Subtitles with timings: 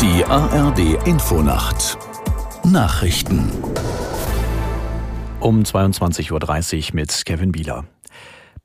[0.00, 1.96] Die ARD Infonacht
[2.64, 3.50] Nachrichten
[5.40, 7.86] um 22.30 Uhr mit Kevin Bieler.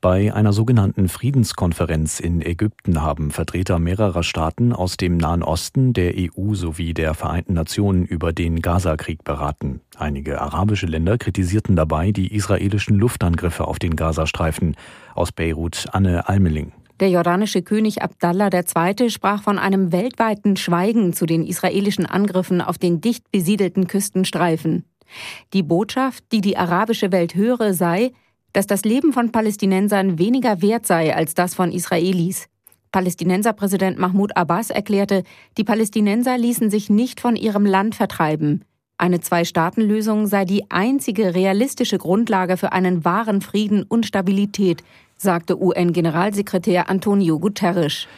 [0.02, 6.12] Bei einer sogenannten Friedenskonferenz in Ägypten haben Vertreter mehrerer Staaten aus dem Nahen Osten, der
[6.16, 9.80] EU sowie der Vereinten Nationen über den Gazakrieg beraten.
[9.96, 14.76] Einige arabische Länder kritisierten dabei die israelischen Luftangriffe auf den Gazastreifen.
[15.14, 16.72] Aus Beirut Anne Almeling.
[17.00, 19.10] Der jordanische König Abdallah II.
[19.10, 24.84] sprach von einem weltweiten Schweigen zu den israelischen Angriffen auf den dicht besiedelten Küstenstreifen.
[25.52, 28.12] Die Botschaft, die die arabische Welt höre, sei,
[28.52, 32.46] dass das Leben von Palästinensern weniger wert sei als das von Israelis.
[32.92, 35.24] Palästinenserpräsident Mahmoud Abbas erklärte,
[35.56, 38.64] die Palästinenser ließen sich nicht von ihrem Land vertreiben.
[38.98, 44.84] Eine Zwei-Staaten-Lösung sei die einzige realistische Grundlage für einen wahren Frieden und Stabilität,
[45.22, 48.08] sagte UN-Generalsekretär Antonio Guterres.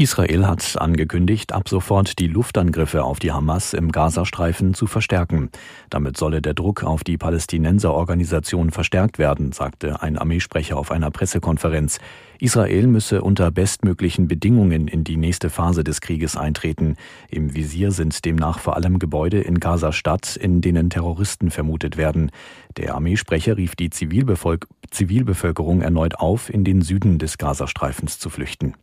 [0.00, 5.50] Israel hat angekündigt, ab sofort die Luftangriffe auf die Hamas im Gazastreifen zu verstärken.
[5.90, 11.98] Damit solle der Druck auf die Palästinenserorganisation verstärkt werden, sagte ein Armeesprecher auf einer Pressekonferenz.
[12.38, 16.94] Israel müsse unter bestmöglichen Bedingungen in die nächste Phase des Krieges eintreten.
[17.28, 22.30] Im Visier sind demnach vor allem Gebäude in Gaza-Stadt, in denen Terroristen vermutet werden.
[22.76, 28.74] Der Armeesprecher rief die Zivilbevölkerung erneut auf, in den Süden des Gazastreifens zu flüchten.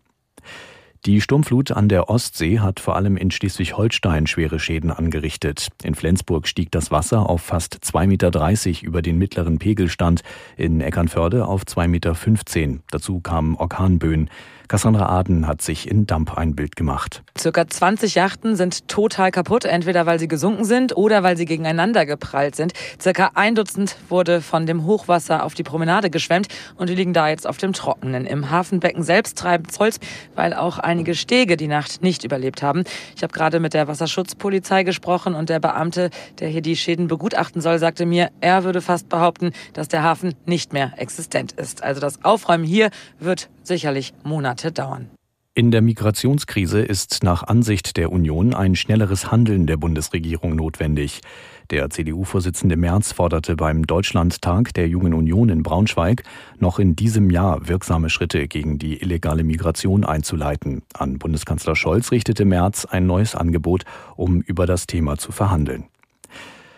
[1.06, 5.68] Die Sturmflut an der Ostsee hat vor allem in Schleswig-Holstein schwere Schäden angerichtet.
[5.84, 10.24] In Flensburg stieg das Wasser auf fast 2,30 Meter über den mittleren Pegelstand,
[10.58, 12.80] in Eckernförde auf 2,15 Meter.
[12.90, 14.32] Dazu kamen Orkanböen.
[14.68, 17.24] Cassandra Aden hat sich in Damp ein Bild gemacht.
[17.38, 22.06] Circa 20 Yachten sind total kaputt, entweder weil sie gesunken sind oder weil sie gegeneinander
[22.06, 22.74] geprallt sind.
[23.00, 26.48] Circa ein Dutzend wurde von dem Hochwasser auf die Promenade geschwemmt
[26.78, 28.26] und die liegen da jetzt auf dem Trockenen.
[28.26, 30.00] Im Hafenbecken selbst treibt es Holz,
[30.34, 32.86] weil auch einige Stege die Nacht nicht überlebt haben.
[33.18, 37.62] Ich habe gerade mit der Wasserschutzpolizei gesprochen und der Beamte, der hier die Schäden begutachten
[37.62, 41.84] soll, sagte mir, er würde fast behaupten, dass der Hafen nicht mehr existent ist.
[41.84, 45.10] Also das Aufräumen hier wird sicherlich Monate dauern.
[45.58, 51.22] In der Migrationskrise ist nach Ansicht der Union ein schnelleres Handeln der Bundesregierung notwendig.
[51.70, 56.24] Der CDU-Vorsitzende Merz forderte beim Deutschlandtag der Jungen Union in Braunschweig,
[56.60, 60.82] noch in diesem Jahr wirksame Schritte gegen die illegale Migration einzuleiten.
[60.94, 63.86] An Bundeskanzler Scholz richtete Merz ein neues Angebot,
[64.18, 65.86] um über das Thema zu verhandeln.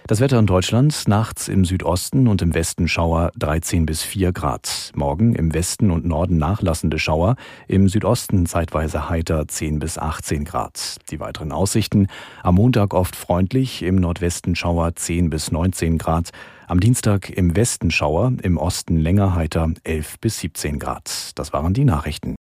[0.07, 4.93] Das Wetter in Deutschland nachts im Südosten und im Westen Schauer 13 bis 4 Grad.
[4.95, 7.35] Morgen im Westen und Norden nachlassende Schauer,
[7.67, 10.95] im Südosten zeitweise heiter 10 bis 18 Grad.
[11.11, 12.07] Die weiteren Aussichten
[12.41, 16.29] am Montag oft freundlich, im Nordwesten Schauer 10 bis 19 Grad.
[16.67, 21.31] Am Dienstag im Westen Schauer, im Osten länger heiter 11 bis 17 Grad.
[21.35, 22.37] Das waren die Nachrichten.